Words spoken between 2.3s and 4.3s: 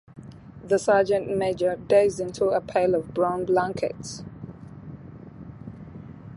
a pile of brown blankets.